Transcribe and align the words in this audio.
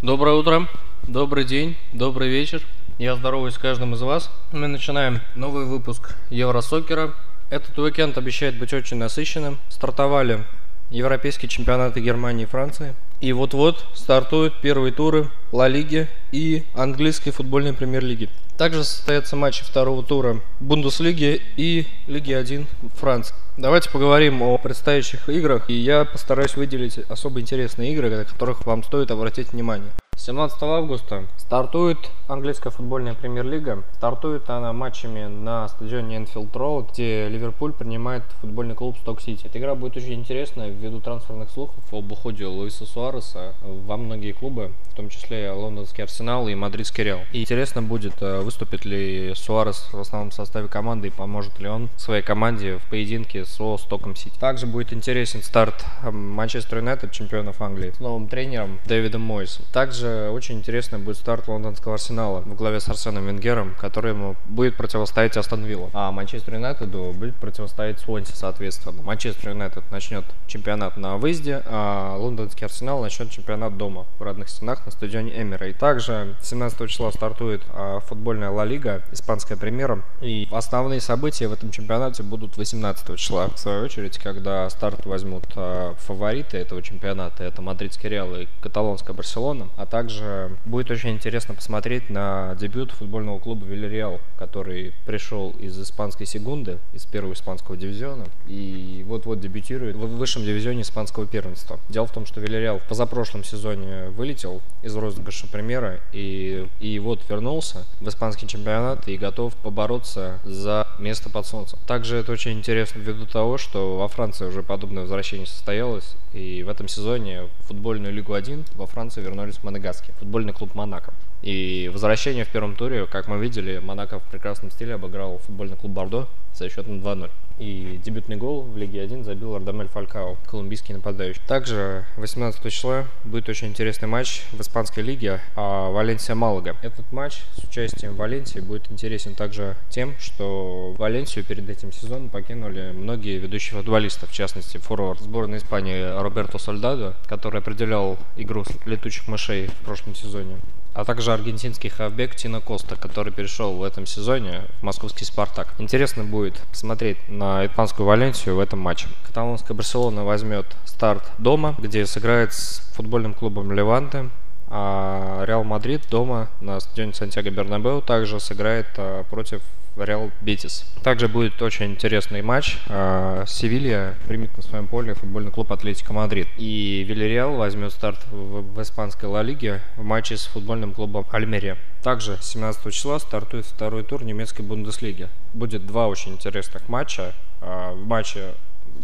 Доброе 0.00 0.36
утро, 0.36 0.68
добрый 1.08 1.42
день, 1.42 1.76
добрый 1.92 2.28
вечер. 2.28 2.62
Я 2.98 3.16
здороваюсь 3.16 3.54
с 3.54 3.58
каждым 3.58 3.94
из 3.94 4.00
вас. 4.00 4.30
Мы 4.52 4.68
начинаем 4.68 5.20
новый 5.34 5.64
выпуск 5.64 6.14
Евросокера. 6.30 7.14
Этот 7.50 7.76
уикенд 7.76 8.16
обещает 8.16 8.56
быть 8.56 8.72
очень 8.72 8.96
насыщенным. 8.96 9.58
Стартовали 9.68 10.44
европейские 10.90 11.48
чемпионаты 11.48 11.98
Германии 11.98 12.44
и 12.44 12.46
Франции. 12.46 12.94
И 13.20 13.32
вот-вот 13.32 13.86
стартуют 13.92 14.60
первые 14.60 14.92
туры 14.92 15.30
Ла 15.50 15.66
Лиги 15.66 16.06
и 16.30 16.62
английской 16.74 17.32
футбольной 17.32 17.72
премьер-лиги. 17.72 18.28
Также 18.58 18.82
состоятся 18.82 19.36
матчи 19.36 19.62
второго 19.62 20.02
тура 20.02 20.40
Бундеслиги 20.58 21.40
и 21.56 21.86
Лиги 22.08 22.32
1 22.32 22.66
Франции. 22.96 23.32
Давайте 23.56 23.88
поговорим 23.88 24.42
о 24.42 24.58
предстоящих 24.58 25.28
играх, 25.28 25.70
и 25.70 25.74
я 25.74 26.04
постараюсь 26.04 26.56
выделить 26.56 26.98
особо 27.08 27.40
интересные 27.40 27.92
игры, 27.92 28.10
на 28.10 28.24
которых 28.24 28.66
вам 28.66 28.82
стоит 28.82 29.12
обратить 29.12 29.52
внимание. 29.52 29.92
17 30.16 30.60
августа 30.64 31.26
стартует 31.36 31.98
английская 32.26 32.70
футбольная 32.70 33.14
премьер-лига. 33.14 33.84
Стартует 33.94 34.50
она 34.50 34.72
матчами 34.72 35.26
на 35.26 35.68
стадионе 35.68 36.16
Энфилд 36.16 36.54
Роуд, 36.56 36.90
где 36.90 37.28
Ливерпуль 37.28 37.72
принимает 37.72 38.24
футбольный 38.40 38.74
клуб 38.74 38.98
Сток 38.98 39.20
Сити. 39.20 39.46
Эта 39.46 39.60
игра 39.60 39.76
будет 39.76 39.96
очень 39.96 40.14
интересная 40.14 40.68
ввиду 40.70 41.00
трансферных 41.00 41.48
слухов 41.50 41.84
об 41.92 42.10
уходе 42.10 42.46
Луиса 42.46 42.84
Суареса 42.84 43.54
во 43.62 43.96
многие 43.96 44.32
клубы, 44.32 44.72
том 44.98 45.10
числе 45.10 45.52
лондонский 45.52 46.02
Арсенал 46.02 46.48
и 46.48 46.56
мадридский 46.56 47.04
Реал. 47.04 47.20
И 47.32 47.40
интересно 47.42 47.82
будет, 47.82 48.20
э, 48.20 48.40
выступит 48.40 48.84
ли 48.84 49.32
Суарес 49.36 49.88
в 49.92 50.00
основном 50.00 50.32
составе 50.32 50.66
команды 50.66 51.06
и 51.06 51.10
поможет 51.12 51.60
ли 51.60 51.68
он 51.68 51.88
своей 51.96 52.22
команде 52.22 52.78
в 52.78 52.90
поединке 52.90 53.44
со 53.44 53.78
Стоком 53.78 54.16
Сити. 54.16 54.34
Также 54.40 54.66
будет 54.66 54.92
интересен 54.92 55.44
старт 55.44 55.84
э, 56.02 56.10
Манчестер 56.10 56.78
Юнайтед, 56.78 57.12
чемпионов 57.12 57.62
Англии, 57.62 57.92
с 57.96 58.00
новым 58.00 58.26
тренером 58.26 58.80
Дэвидом 58.86 59.20
Мойсом. 59.20 59.64
Также 59.72 60.30
очень 60.32 60.56
интересный 60.56 60.98
будет 60.98 61.16
старт 61.16 61.46
лондонского 61.46 61.94
Арсенала 61.94 62.40
в 62.40 62.54
главе 62.56 62.80
с 62.80 62.88
Арсеном 62.88 63.24
Венгером, 63.24 63.76
который 63.80 64.10
ему 64.10 64.34
будет 64.46 64.76
противостоять 64.76 65.36
Астон 65.36 65.64
Вилла. 65.64 65.90
А 65.92 66.10
Манчестер 66.10 66.54
Юнайтеду 66.54 67.14
будет 67.16 67.36
противостоять 67.36 68.00
Суонси, 68.00 68.32
соответственно. 68.34 69.00
Манчестер 69.04 69.50
Юнайтед 69.50 69.88
начнет 69.92 70.24
чемпионат 70.48 70.96
на 70.96 71.18
выезде, 71.18 71.62
а 71.66 72.16
лондонский 72.18 72.66
Арсенал 72.66 73.00
начнет 73.00 73.30
чемпионат 73.30 73.76
дома 73.76 74.04
в 74.18 74.22
родных 74.22 74.48
стенах 74.48 74.87
на 74.88 74.92
стадионе 74.92 75.40
Эмира. 75.40 75.68
И 75.68 75.72
также 75.72 76.34
17 76.42 76.88
числа 76.88 77.12
стартует 77.12 77.62
а, 77.72 78.00
футбольная 78.00 78.50
Ла 78.50 78.64
Лига, 78.64 79.02
испанская 79.12 79.56
премьера. 79.56 80.02
И 80.20 80.48
основные 80.50 81.00
события 81.00 81.46
в 81.48 81.52
этом 81.52 81.70
чемпионате 81.70 82.22
будут 82.22 82.56
18 82.56 83.18
числа. 83.18 83.48
В 83.48 83.58
свою 83.58 83.84
очередь, 83.84 84.18
когда 84.18 84.68
старт 84.70 85.04
возьмут 85.04 85.44
а, 85.56 85.94
фавориты 85.98 86.56
этого 86.56 86.82
чемпионата, 86.82 87.44
это 87.44 87.60
мадридский 87.60 88.08
Реал 88.08 88.34
и 88.34 88.48
каталонская 88.60 89.14
Барселона, 89.14 89.68
а 89.76 89.84
также 89.84 90.56
будет 90.64 90.90
очень 90.90 91.10
интересно 91.10 91.54
посмотреть 91.54 92.08
на 92.08 92.56
дебют 92.58 92.92
футбольного 92.92 93.38
клуба 93.38 93.66
Вильяреал, 93.66 94.20
который 94.38 94.94
пришел 95.04 95.50
из 95.58 95.78
испанской 95.78 96.26
секунды, 96.26 96.78
из 96.94 97.04
первого 97.04 97.34
испанского 97.34 97.76
дивизиона, 97.76 98.24
и 98.46 99.04
вот-вот 99.06 99.40
дебютирует 99.40 99.96
в 99.96 100.16
высшем 100.16 100.44
дивизионе 100.44 100.82
испанского 100.82 101.26
первенства. 101.26 101.78
Дело 101.90 102.06
в 102.06 102.12
том, 102.12 102.24
что 102.24 102.40
Вильяреал 102.40 102.78
в 102.78 102.84
позапрошлом 102.84 103.44
сезоне 103.44 104.08
вылетел 104.10 104.62
из 104.82 104.96
розыгрыша 104.96 105.46
премьера 105.46 106.00
и, 106.12 106.66
и 106.80 106.98
вот 106.98 107.20
вернулся 107.28 107.84
в 108.00 108.08
испанский 108.08 108.46
чемпионат 108.46 109.08
и 109.08 109.16
готов 109.16 109.54
побороться 109.56 110.38
за 110.44 110.86
место 110.98 111.30
под 111.30 111.46
солнцем. 111.46 111.78
Также 111.86 112.16
это 112.16 112.32
очень 112.32 112.52
интересно 112.52 113.00
ввиду 113.00 113.26
того, 113.26 113.58
что 113.58 113.96
во 113.96 114.08
Франции 114.08 114.46
уже 114.46 114.62
подобное 114.62 115.02
возвращение 115.02 115.46
состоялось, 115.46 116.14
и 116.32 116.62
в 116.62 116.68
этом 116.68 116.88
сезоне 116.88 117.42
в 117.42 117.68
футбольную 117.68 118.12
Лигу 118.12 118.34
1 118.34 118.64
во 118.74 118.86
Франции 118.86 119.20
вернулись 119.20 119.62
Монегаски 119.62 120.12
футбольный 120.18 120.52
клуб 120.52 120.74
Монако. 120.74 121.12
И 121.42 121.90
возвращение 121.92 122.44
в 122.44 122.48
первом 122.48 122.74
туре, 122.74 123.06
как 123.06 123.28
мы 123.28 123.38
видели, 123.38 123.78
Монако 123.78 124.18
в 124.18 124.24
прекрасном 124.24 124.70
стиле 124.70 124.94
обыграл 124.94 125.38
футбольный 125.38 125.76
клуб 125.76 125.92
Бордо 125.92 126.28
со 126.52 126.68
счетом 126.68 126.98
2-0. 126.98 127.30
И 127.58 128.00
дебютный 128.04 128.36
гол 128.36 128.62
в 128.62 128.76
Лиге 128.76 129.02
1 129.02 129.24
забил 129.24 129.54
Ардамель 129.54 129.88
Фалькао, 129.88 130.36
колумбийский 130.46 130.94
нападающий. 130.94 131.40
Также 131.46 132.04
18 132.16 132.72
числа 132.72 133.06
будет 133.24 133.48
очень 133.48 133.68
интересный 133.68 134.08
матч 134.08 134.42
в 134.52 134.60
Испанской 134.60 135.02
лиге 135.02 135.40
а 135.56 135.90
Валенсия-Малага. 135.90 136.76
Этот 136.82 137.10
матч 137.10 137.42
с 137.56 137.64
участием 137.64 138.14
Валенсии 138.14 138.60
будет 138.60 138.90
интересен 138.92 139.34
также 139.34 139.76
тем, 139.90 140.14
что 140.18 140.94
Валенсию 140.98 141.44
перед 141.44 141.68
этим 141.68 141.92
сезоном 141.92 142.28
покинули 142.28 142.92
многие 142.92 143.38
ведущие 143.38 143.78
футболисты, 143.78 144.26
в 144.26 144.32
частности 144.32 144.78
форвард 144.78 145.20
сборной 145.20 145.58
Испании 145.58 146.20
Роберто 146.20 146.58
Сольдадо, 146.58 147.16
который 147.26 147.60
определял 147.60 148.18
игру 148.36 148.64
летучих 148.84 149.26
мышей 149.26 149.66
в 149.66 149.84
прошлом 149.84 150.14
сезоне 150.14 150.58
а 150.98 151.04
также 151.04 151.32
аргентинский 151.32 151.90
хавбек 151.90 152.34
Тино 152.34 152.60
Коста, 152.60 152.96
который 152.96 153.32
перешел 153.32 153.76
в 153.76 153.84
этом 153.84 154.04
сезоне 154.04 154.62
в 154.80 154.82
московский 154.82 155.24
«Спартак». 155.24 155.68
Интересно 155.78 156.24
будет 156.24 156.58
посмотреть 156.72 157.18
на 157.28 157.64
испанскую 157.66 158.04
Валенсию 158.04 158.56
в 158.56 158.58
этом 158.58 158.80
матче. 158.80 159.06
Каталонская 159.24 159.76
Барселона 159.76 160.24
возьмет 160.24 160.66
старт 160.86 161.22
дома, 161.38 161.76
где 161.78 162.04
сыграет 162.04 162.52
с 162.52 162.80
футбольным 162.96 163.32
клубом 163.32 163.70
Леванте, 163.70 164.28
а 164.70 165.44
Реал 165.46 165.62
Мадрид 165.62 166.02
дома 166.10 166.48
на 166.60 166.80
стадионе 166.80 167.14
Сантьяго 167.14 167.50
Бернабеу 167.50 168.02
также 168.02 168.40
сыграет 168.40 168.88
а, 168.96 169.22
против 169.22 169.62
Реал 170.04 170.30
Бетис. 170.40 170.84
Также 171.02 171.28
будет 171.28 171.60
очень 171.62 171.86
интересный 171.86 172.42
матч. 172.42 172.78
А, 172.88 173.44
Севилья 173.46 174.14
примет 174.26 174.56
на 174.56 174.62
своем 174.62 174.86
поле 174.86 175.14
футбольный 175.14 175.50
клуб 175.50 175.72
Атлетико 175.72 176.12
Мадрид. 176.12 176.48
И 176.56 177.04
Вильяреал 177.08 177.54
возьмет 177.56 177.92
старт 177.92 178.18
в, 178.30 178.62
в 178.62 178.82
испанской 178.82 179.28
Ла 179.28 179.42
Лиге 179.42 179.80
в 179.96 180.04
матче 180.04 180.36
с 180.36 180.46
футбольным 180.46 180.92
клубом 180.92 181.26
Альмерия. 181.30 181.76
Также 182.02 182.38
17 182.40 182.92
числа 182.92 183.18
стартует 183.18 183.66
второй 183.66 184.02
тур 184.04 184.24
немецкой 184.24 184.62
Бундеслиги. 184.62 185.28
Будет 185.52 185.86
два 185.86 186.08
очень 186.08 186.32
интересных 186.32 186.88
матча. 186.88 187.34
А, 187.60 187.92
в 187.92 188.06
матче 188.06 188.54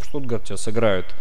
в 0.01 0.05
Штутгарте 0.05 0.57
сыграют 0.57 1.15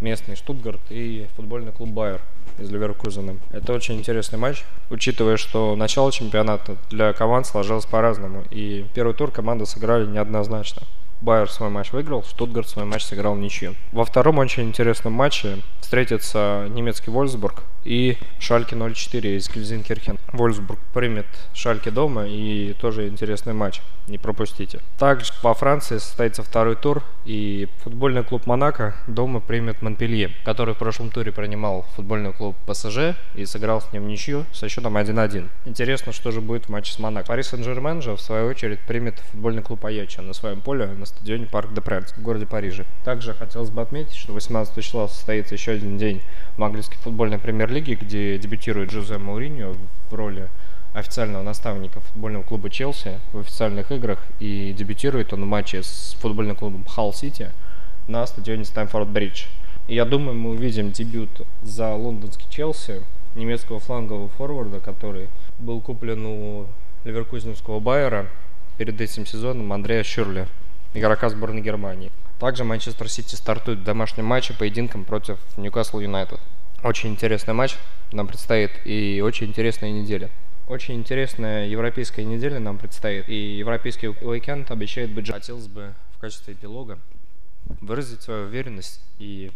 местный 0.00 0.36
Штутгарт 0.36 0.80
и 0.90 1.26
футбольный 1.36 1.72
клуб 1.72 1.90
Байер 1.90 2.20
из 2.60 2.70
Ливеркузена. 2.70 3.36
Это 3.50 3.72
очень 3.72 3.96
интересный 3.96 4.38
матч, 4.38 4.64
учитывая, 4.90 5.36
что 5.36 5.74
начало 5.76 6.12
чемпионата 6.12 6.76
для 6.90 7.12
команд 7.12 7.46
сложилось 7.46 7.86
по-разному. 7.86 8.44
И 8.50 8.86
первый 8.94 9.14
тур 9.14 9.30
команды 9.30 9.66
сыграли 9.66 10.06
неоднозначно. 10.06 10.82
Байер 11.20 11.50
свой 11.50 11.68
матч 11.68 11.92
выиграл, 11.92 12.24
Штутгарт 12.24 12.68
свой 12.68 12.86
матч 12.86 13.04
сыграл 13.04 13.36
ничью. 13.36 13.74
Во 13.92 14.04
втором 14.04 14.38
очень 14.38 14.64
интересном 14.64 15.12
матче 15.12 15.58
встретится 15.80 16.66
немецкий 16.70 17.10
Вольсбург 17.10 17.64
и 17.84 18.16
Шальке 18.38 18.76
04 18.76 19.36
из 19.36 19.48
Кельзинкирхен. 19.48 20.18
Вольсбург 20.32 20.78
примет 20.94 21.26
Шальке 21.52 21.90
дома 21.90 22.26
и 22.26 22.74
тоже 22.74 23.08
интересный 23.08 23.52
матч, 23.52 23.80
не 24.06 24.18
пропустите. 24.18 24.80
Также 24.98 25.32
во 25.42 25.54
Франции 25.54 25.98
состоится 25.98 26.42
второй 26.42 26.76
тур 26.76 27.02
и 27.24 27.68
футбольный 27.82 28.22
клуб 28.22 28.46
Монако 28.46 28.94
дома 29.06 29.40
примет 29.40 29.82
Монпелье, 29.82 30.30
который 30.44 30.74
в 30.74 30.78
прошлом 30.78 31.10
туре 31.10 31.32
принимал 31.32 31.86
футбольный 31.96 32.32
клуб 32.32 32.56
ПСЖ 32.66 33.16
и 33.34 33.44
сыграл 33.44 33.82
с 33.82 33.92
ним 33.92 34.08
ничью 34.08 34.46
со 34.52 34.68
счетом 34.68 34.96
1-1. 34.96 35.48
Интересно, 35.64 36.12
что 36.12 36.30
же 36.30 36.40
будет 36.40 36.66
в 36.66 36.68
матче 36.70 36.92
с 36.92 36.98
Монако. 36.98 37.28
Пари 37.28 37.42
Сен-Жермен 37.42 38.02
же 38.02 38.16
в 38.16 38.20
свою 38.20 38.48
очередь 38.48 38.80
примет 38.80 39.18
футбольный 39.30 39.62
клуб 39.62 39.84
Аяча 39.84 40.22
на 40.22 40.32
своем 40.32 40.60
поле 40.60 40.86
на 40.86 41.06
стадионе 41.10 41.46
Парк 41.46 41.72
де 41.72 41.80
Пренс 41.80 42.12
в 42.12 42.22
городе 42.22 42.46
Париже. 42.46 42.84
Также 43.04 43.34
хотелось 43.34 43.70
бы 43.70 43.82
отметить, 43.82 44.14
что 44.14 44.32
18 44.32 44.82
числа 44.82 45.08
состоится 45.08 45.54
еще 45.54 45.72
один 45.72 45.98
день 45.98 46.22
в 46.56 46.64
английской 46.64 46.96
футбольной 46.96 47.38
премьер-лиге, 47.38 47.94
где 47.94 48.38
дебютирует 48.38 48.90
Жозе 48.90 49.18
Мауриньо 49.18 49.76
в 50.10 50.14
роли 50.14 50.48
официального 50.92 51.42
наставника 51.42 52.00
футбольного 52.00 52.42
клуба 52.42 52.70
Челси 52.70 53.20
в 53.32 53.38
официальных 53.40 53.92
играх 53.92 54.18
и 54.40 54.74
дебютирует 54.76 55.32
он 55.32 55.42
в 55.42 55.46
матче 55.46 55.82
с 55.82 56.16
футбольным 56.20 56.56
клубом 56.56 56.84
Халл 56.84 57.12
Сити 57.12 57.50
на 58.08 58.26
стадионе 58.26 58.64
Стэнфорд 58.64 59.08
Бридж. 59.08 59.44
И 59.86 59.94
я 59.94 60.04
думаю, 60.04 60.36
мы 60.36 60.50
увидим 60.50 60.90
дебют 60.92 61.30
за 61.62 61.94
лондонский 61.94 62.46
Челси 62.50 63.02
немецкого 63.34 63.78
флангового 63.78 64.28
форварда, 64.28 64.80
который 64.80 65.28
был 65.58 65.80
куплен 65.80 66.24
у 66.26 66.66
ливеркузинского 67.04 67.80
Байера 67.80 68.26
перед 68.76 69.00
этим 69.00 69.26
сезоном 69.26 69.72
Андрея 69.72 70.02
Шюрля, 70.02 70.48
игрока 70.94 71.28
сборной 71.28 71.62
Германии. 71.62 72.10
Также 72.38 72.64
Манчестер 72.64 73.08
Сити 73.08 73.34
стартует 73.34 73.80
в 73.80 73.84
домашнем 73.84 74.24
матче 74.24 74.54
поединком 74.54 75.04
против 75.04 75.38
Ньюкасл 75.56 76.00
Юнайтед. 76.00 76.40
Очень 76.82 77.10
интересный 77.10 77.52
матч 77.52 77.76
нам 78.12 78.26
предстоит 78.26 78.70
и 78.84 79.20
очень 79.22 79.48
интересная 79.48 79.90
неделя. 79.90 80.30
Очень 80.66 80.94
интересная 80.94 81.66
европейская 81.66 82.24
неделя 82.24 82.58
нам 82.60 82.78
предстоит, 82.78 83.28
и 83.28 83.56
европейский 83.58 84.08
уикенд 84.08 84.70
обещает 84.70 85.12
быть... 85.12 85.30
Хотелось 85.30 85.66
бы 85.66 85.94
в 86.16 86.18
качестве 86.20 86.54
эпилога 86.54 86.98
выразить 87.80 88.22
свою 88.22 88.44
уверенность 88.44 89.00
и, 89.18 89.52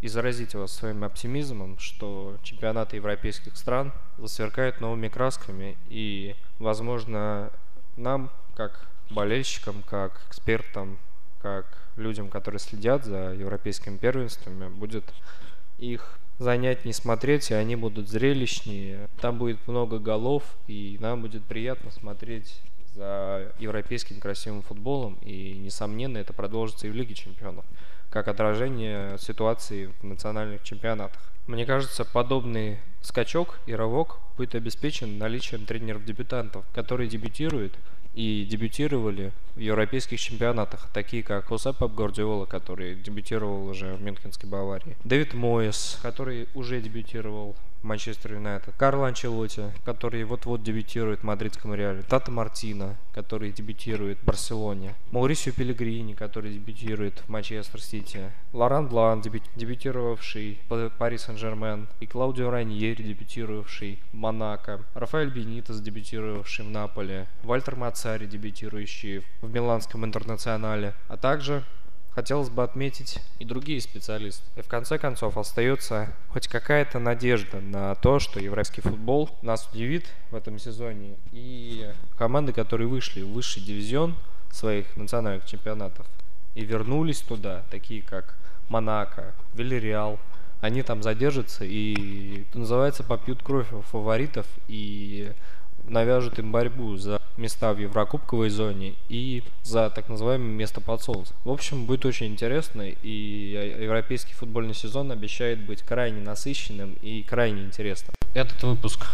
и 0.00 0.08
заразить 0.08 0.54
вас 0.54 0.72
своим 0.72 1.04
оптимизмом, 1.04 1.78
что 1.78 2.36
чемпионаты 2.42 2.96
европейских 2.96 3.56
стран 3.56 3.92
засверкают 4.18 4.80
новыми 4.80 5.08
красками, 5.08 5.76
и, 5.88 6.34
возможно, 6.58 7.50
нам, 7.96 8.30
как 8.56 8.88
болельщикам, 9.10 9.82
как 9.88 10.20
экспертам, 10.28 10.98
как 11.40 11.66
людям, 11.96 12.28
которые 12.28 12.60
следят 12.60 13.04
за 13.04 13.32
европейскими 13.34 13.96
первенствами, 13.96 14.68
будет 14.68 15.04
их 15.78 16.18
занятнее 16.38 16.94
смотреть, 16.94 17.50
и 17.50 17.54
они 17.54 17.76
будут 17.76 18.08
зрелищнее. 18.08 19.08
Там 19.20 19.38
будет 19.38 19.66
много 19.66 19.98
голов, 19.98 20.44
и 20.66 20.96
нам 21.00 21.22
будет 21.22 21.44
приятно 21.44 21.90
смотреть 21.90 22.60
за 22.94 23.52
европейским 23.58 24.20
красивым 24.20 24.62
футболом, 24.62 25.18
и, 25.22 25.52
несомненно, 25.52 26.18
это 26.18 26.32
продолжится 26.32 26.86
и 26.86 26.90
в 26.90 26.94
Лиге 26.94 27.14
чемпионов, 27.14 27.64
как 28.10 28.28
отражение 28.28 29.18
ситуации 29.18 29.92
в 30.00 30.04
национальных 30.04 30.62
чемпионатах. 30.62 31.20
Мне 31.46 31.64
кажется, 31.64 32.04
подобный 32.04 32.78
скачок 33.00 33.58
и 33.66 33.74
рывок 33.74 34.18
будет 34.36 34.54
обеспечен 34.54 35.18
наличием 35.18 35.64
тренеров-дебютантов, 35.64 36.64
которые 36.74 37.08
дебютируют 37.08 37.74
и 38.18 38.44
дебютировали 38.44 39.32
в 39.54 39.60
европейских 39.60 40.18
чемпионатах, 40.18 40.88
такие 40.92 41.22
как 41.22 41.46
Хосе 41.46 41.72
Пеп 41.72 41.94
Гвардиола, 41.94 42.46
который 42.46 42.96
дебютировал 42.96 43.68
уже 43.68 43.94
в 43.94 44.02
Мюнхенской 44.02 44.50
Баварии, 44.50 44.96
Дэвид 45.04 45.34
Моэс, 45.34 46.00
который 46.02 46.48
уже 46.52 46.80
дебютировал 46.80 47.54
Манчестер 47.82 48.34
Юнайтед, 48.34 48.74
Карло 48.76 49.08
Анчелотти, 49.08 49.70
который 49.84 50.24
вот-вот 50.24 50.62
дебютирует 50.62 51.20
в 51.20 51.24
мадридском 51.24 51.74
Реале, 51.74 52.02
Тата 52.02 52.30
Мартина, 52.30 52.96
который 53.12 53.52
дебютирует 53.52 54.18
в 54.18 54.24
Барселоне, 54.24 54.94
Маурисио 55.10 55.52
Пелегрини, 55.52 56.14
который 56.14 56.52
дебютирует 56.52 57.18
в 57.20 57.28
Манчестер 57.28 57.80
Сити, 57.80 58.30
Лоран 58.52 58.88
Блан, 58.88 59.22
дебютировавший 59.22 60.58
в 60.68 60.90
Пари 60.90 61.18
Сен-Жермен, 61.18 61.88
и 62.00 62.06
Клаудио 62.06 62.50
Раньери, 62.50 63.02
дебютировавший 63.02 63.98
в 64.12 64.16
Монако, 64.16 64.80
Рафаэль 64.94 65.30
Бенитес, 65.30 65.80
дебютировавший 65.80 66.64
в 66.64 66.70
Наполе, 66.70 67.26
Вальтер 67.42 67.76
Мацари, 67.76 68.26
дебютирующий 68.26 69.24
в 69.40 69.52
Миланском 69.52 70.04
Интернационале, 70.04 70.94
а 71.08 71.16
также 71.16 71.64
хотелось 72.10 72.50
бы 72.50 72.62
отметить 72.62 73.20
и 73.38 73.44
другие 73.44 73.80
специалисты. 73.80 74.42
И 74.56 74.62
в 74.62 74.68
конце 74.68 74.98
концов 74.98 75.36
остается 75.36 76.12
хоть 76.30 76.48
какая-то 76.48 76.98
надежда 76.98 77.60
на 77.60 77.94
то, 77.94 78.18
что 78.18 78.40
еврейский 78.40 78.80
футбол 78.80 79.30
нас 79.42 79.68
удивит 79.72 80.12
в 80.30 80.36
этом 80.36 80.58
сезоне. 80.58 81.16
И 81.32 81.90
команды, 82.16 82.52
которые 82.52 82.88
вышли 82.88 83.22
в 83.22 83.32
высший 83.32 83.62
дивизион 83.62 84.16
своих 84.50 84.96
национальных 84.96 85.46
чемпионатов 85.46 86.06
и 86.54 86.64
вернулись 86.64 87.20
туда, 87.20 87.62
такие 87.70 88.02
как 88.02 88.34
Монако, 88.68 89.34
Вильяреал, 89.54 90.18
они 90.60 90.82
там 90.82 91.02
задержатся 91.02 91.64
и, 91.64 92.44
называется, 92.52 93.04
попьют 93.04 93.42
кровь 93.42 93.68
фаворитов 93.90 94.46
и 94.66 95.32
навяжут 95.84 96.38
им 96.38 96.50
борьбу 96.50 96.96
за 96.96 97.17
места 97.38 97.72
в 97.72 97.78
Еврокубковой 97.78 98.50
зоне 98.50 98.94
и 99.08 99.42
за 99.62 99.90
так 99.90 100.08
называемое 100.08 100.48
место 100.48 100.80
под 100.80 101.02
солнцем. 101.02 101.36
В 101.44 101.50
общем, 101.50 101.84
будет 101.86 102.04
очень 102.04 102.26
интересно, 102.26 102.82
и 102.82 103.76
европейский 103.80 104.34
футбольный 104.34 104.74
сезон 104.74 105.10
обещает 105.12 105.64
быть 105.64 105.82
крайне 105.82 106.20
насыщенным 106.20 106.96
и 107.02 107.22
крайне 107.22 107.62
интересным. 107.62 108.14
Этот 108.34 108.62
выпуск 108.62 109.06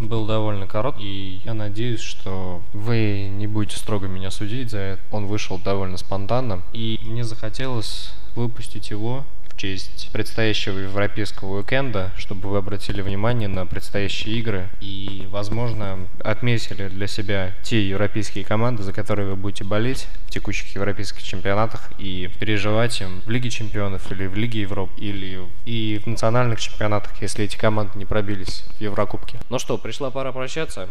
был 0.00 0.26
довольно 0.26 0.66
короткий, 0.66 1.04
и 1.04 1.40
я 1.44 1.54
надеюсь, 1.54 2.00
что 2.00 2.62
вы 2.72 3.28
не 3.28 3.46
будете 3.46 3.76
строго 3.76 4.08
меня 4.08 4.30
судить 4.30 4.70
за 4.70 4.78
это. 4.78 5.02
Он 5.12 5.26
вышел 5.26 5.58
довольно 5.58 5.96
спонтанно, 5.96 6.62
и 6.72 6.98
мне 7.02 7.24
захотелось 7.24 8.10
выпустить 8.34 8.90
его 8.90 9.24
в 9.54 9.60
честь 9.60 10.10
предстоящего 10.12 10.78
европейского 10.78 11.58
уикенда, 11.58 12.12
чтобы 12.16 12.50
вы 12.50 12.58
обратили 12.58 13.02
внимание 13.02 13.48
на 13.48 13.66
предстоящие 13.66 14.36
игры 14.38 14.68
и, 14.80 15.26
возможно, 15.30 16.08
отметили 16.20 16.88
для 16.88 17.06
себя 17.06 17.52
те 17.62 17.86
европейские 17.88 18.44
команды, 18.44 18.82
за 18.82 18.92
которые 18.92 19.28
вы 19.28 19.36
будете 19.36 19.64
болеть 19.64 20.06
в 20.26 20.30
текущих 20.30 20.74
европейских 20.74 21.22
чемпионатах 21.22 21.90
и 21.98 22.30
переживать 22.38 23.00
им 23.00 23.22
в 23.24 23.30
Лиге 23.30 23.50
чемпионов 23.50 24.10
или 24.10 24.26
в 24.26 24.34
Лиге 24.34 24.62
Европы 24.62 24.92
или 25.00 25.40
и 25.64 26.00
в 26.02 26.06
национальных 26.06 26.60
чемпионатах, 26.60 27.12
если 27.20 27.44
эти 27.44 27.56
команды 27.56 27.92
не 27.98 28.04
пробились 28.04 28.64
в 28.78 28.80
Еврокубке. 28.80 29.38
Ну 29.50 29.58
что, 29.58 29.78
пришла 29.78 30.10
пора 30.10 30.32
прощаться. 30.32 30.88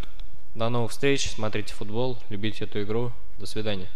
До 0.56 0.69
новых 0.69 0.92
встреч, 0.92 1.30
смотрите 1.30 1.74
футбол, 1.74 2.18
любите 2.30 2.65
эту 2.65 2.83
игру. 2.83 3.12
До 3.39 3.45
свидания. 3.45 3.88